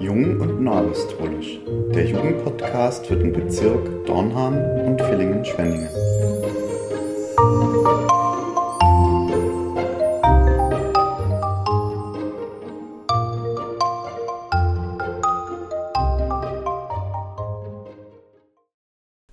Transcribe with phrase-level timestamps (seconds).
[0.00, 1.58] Jung und Nahapostolisch,
[1.94, 4.54] der Jugendpodcast für den Bezirk Dornham
[4.86, 5.88] und Villingen-Schwenningen.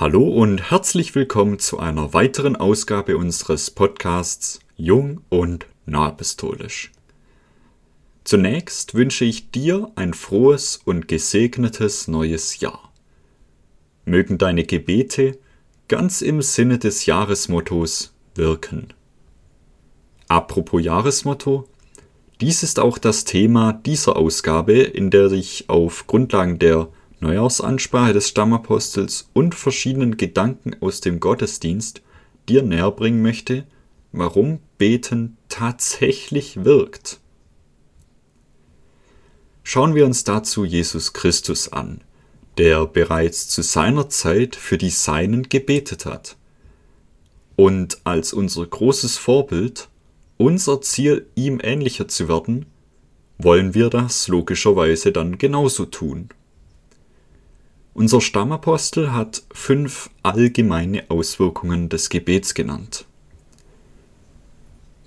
[0.00, 6.92] Hallo und herzlich willkommen zu einer weiteren Ausgabe unseres Podcasts Jung und Nahapostolisch.
[8.28, 12.92] Zunächst wünsche ich dir ein frohes und gesegnetes neues Jahr.
[14.04, 15.38] Mögen deine Gebete
[15.88, 18.88] ganz im Sinne des Jahresmottos wirken.
[20.28, 21.70] Apropos Jahresmotto,
[22.42, 26.88] dies ist auch das Thema dieser Ausgabe, in der ich auf Grundlagen der
[27.20, 32.02] Neujahrsansprache des Stammapostels und verschiedenen Gedanken aus dem Gottesdienst
[32.46, 33.66] dir näherbringen möchte,
[34.12, 37.20] warum Beten tatsächlich wirkt.
[39.70, 42.00] Schauen wir uns dazu Jesus Christus an,
[42.56, 46.38] der bereits zu seiner Zeit für die Seinen gebetet hat.
[47.54, 49.90] Und als unser großes Vorbild,
[50.38, 52.64] unser Ziel, ihm ähnlicher zu werden,
[53.36, 56.30] wollen wir das logischerweise dann genauso tun.
[57.92, 63.04] Unser Stammapostel hat fünf allgemeine Auswirkungen des Gebets genannt.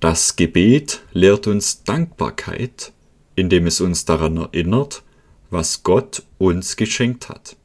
[0.00, 2.92] Das Gebet lehrt uns Dankbarkeit,
[3.38, 5.02] indem es uns daran erinnert,
[5.50, 7.56] was Gott uns geschenkt hat.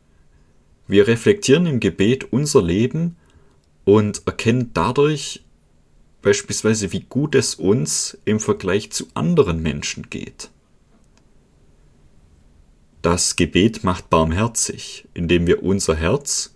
[0.88, 3.16] Wir reflektieren im Gebet unser Leben
[3.84, 5.44] und erkennen dadurch
[6.22, 10.50] beispielsweise, wie gut es uns im Vergleich zu anderen Menschen geht.
[13.02, 16.54] Das Gebet macht barmherzig, indem wir unser Herz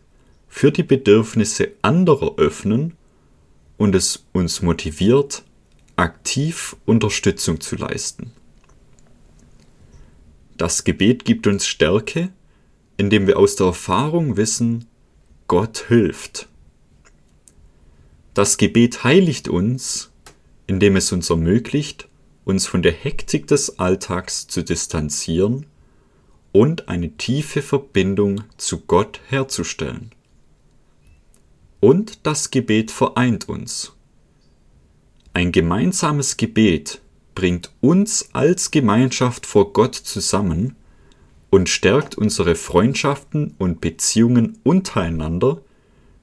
[0.48, 2.94] für die Bedürfnisse anderer öffnen
[3.78, 5.44] und es uns motiviert,
[5.98, 8.32] aktiv Unterstützung zu leisten.
[10.58, 12.30] Das Gebet gibt uns Stärke,
[12.98, 14.86] indem wir aus der Erfahrung wissen,
[15.48, 16.50] Gott hilft.
[18.34, 20.12] Das Gebet heiligt uns,
[20.66, 22.10] indem es uns ermöglicht,
[22.44, 25.68] uns von der Hektik des Alltags zu distanzieren
[26.52, 30.12] und eine tiefe Verbindung zu Gott herzustellen.
[31.80, 33.94] Und das Gebet vereint uns.
[35.34, 37.02] Ein gemeinsames Gebet
[37.38, 40.76] bringt uns als Gemeinschaft vor Gott zusammen
[41.52, 45.62] und stärkt unsere Freundschaften und Beziehungen untereinander,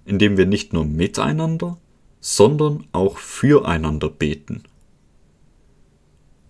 [0.05, 1.79] indem wir nicht nur miteinander,
[2.21, 4.65] sondern auch füreinander beten.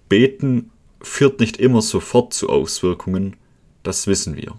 [0.08, 0.70] Beten
[1.02, 3.36] führt nicht immer sofort zu Auswirkungen,
[3.82, 4.58] das wissen wir.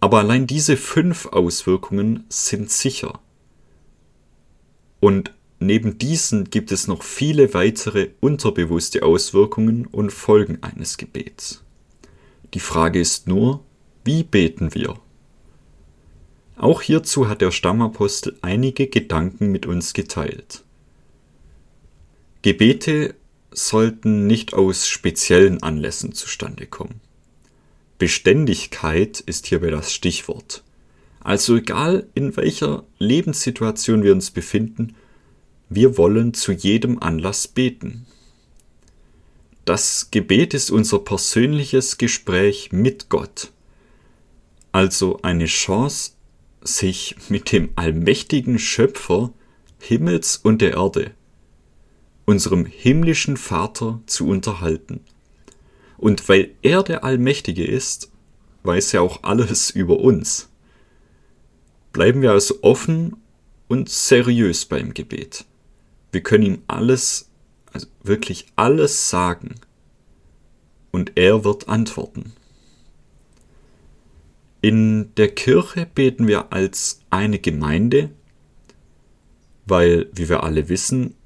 [0.00, 3.20] Aber allein diese fünf Auswirkungen sind sicher.
[4.98, 11.62] Und neben diesen gibt es noch viele weitere unterbewusste Auswirkungen und Folgen eines Gebets.
[12.54, 13.64] Die Frage ist nur,
[14.04, 14.98] wie beten wir?
[16.56, 20.64] Auch hierzu hat der Stammapostel einige Gedanken mit uns geteilt.
[22.42, 23.14] Gebete
[23.50, 27.00] sollten nicht aus speziellen Anlässen zustande kommen.
[27.98, 30.62] Beständigkeit ist hierbei das Stichwort.
[31.20, 34.94] Also egal in welcher Lebenssituation wir uns befinden,
[35.68, 38.06] wir wollen zu jedem Anlass beten.
[39.64, 43.52] Das Gebet ist unser persönliches Gespräch mit Gott,
[44.70, 46.12] also eine Chance,
[46.62, 49.32] sich mit dem allmächtigen Schöpfer
[49.78, 51.12] Himmels und der Erde,
[52.24, 55.00] unserem himmlischen Vater, zu unterhalten.
[55.96, 58.10] Und weil er der Allmächtige ist,
[58.62, 60.48] weiß er auch alles über uns.
[61.92, 63.16] Bleiben wir also offen
[63.68, 65.44] und seriös beim Gebet.
[66.16, 67.28] Wir können ihm alles,
[67.74, 69.56] also wirklich alles sagen.
[70.92, 72.32] Und er wird antworten.
[74.62, 78.08] In der Kirche beten wir als eine Gemeinde,
[79.66, 81.16] weil, wie wir alle wissen,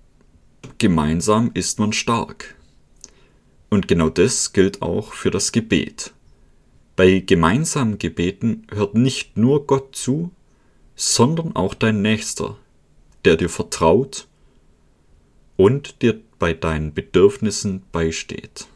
[0.79, 2.57] gemeinsam ist man stark.
[3.69, 6.13] Und genau das gilt auch für das Gebet.
[6.97, 10.33] Bei gemeinsamen Gebeten hört nicht nur Gott zu,
[10.97, 12.57] sondern auch dein Nächster,
[13.25, 14.27] der dir vertraut
[15.61, 18.67] und dir bei deinen Bedürfnissen beisteht.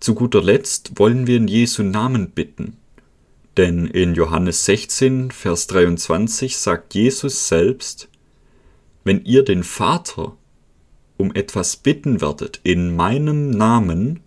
[0.00, 2.76] Zu guter Letzt wollen wir in Jesu Namen bitten,
[3.56, 8.08] denn in Johannes 16, Vers 23 sagt Jesus selbst,
[9.04, 10.36] wenn ihr den Vater
[11.18, 14.18] um etwas bitten werdet in meinem Namen,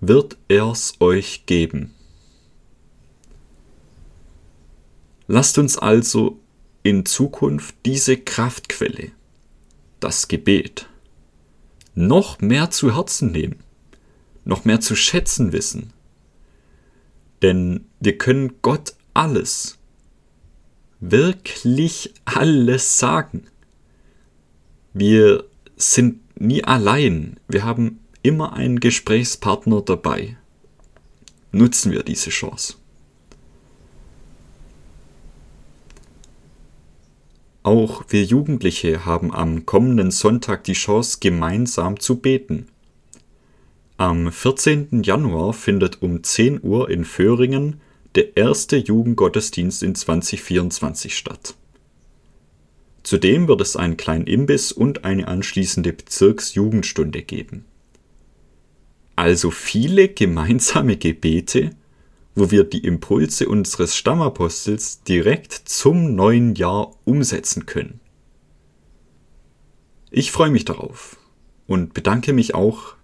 [0.00, 1.94] wird er's euch geben.
[5.28, 6.38] Lasst uns also
[6.82, 9.12] in Zukunft diese Kraftquelle,
[10.00, 10.88] das Gebet,
[11.94, 13.56] noch mehr zu Herzen nehmen,
[14.44, 15.92] noch mehr zu schätzen wissen.
[17.42, 19.78] Denn wir können Gott alles,
[21.00, 23.46] wirklich alles sagen.
[24.92, 25.44] Wir
[25.76, 30.36] sind nie allein, wir haben immer einen Gesprächspartner dabei.
[31.52, 32.77] Nutzen wir diese Chance.
[37.68, 42.68] Auch wir Jugendliche haben am kommenden Sonntag die Chance, gemeinsam zu beten.
[43.98, 45.02] Am 14.
[45.02, 47.82] Januar findet um 10 Uhr in Föhringen
[48.14, 51.56] der erste Jugendgottesdienst in 2024 statt.
[53.02, 57.66] Zudem wird es einen kleinen Imbiss und eine anschließende Bezirksjugendstunde geben.
[59.14, 61.72] Also viele gemeinsame Gebete,
[62.38, 68.00] wo wir die Impulse unseres Stammapostels direkt zum neuen Jahr umsetzen können.
[70.10, 71.16] Ich freue mich darauf
[71.66, 72.94] und bedanke mich auch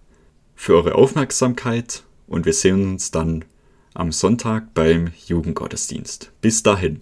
[0.55, 3.45] für eure Aufmerksamkeit und wir sehen uns dann
[3.93, 6.31] am Sonntag beim Jugendgottesdienst.
[6.41, 7.01] Bis dahin.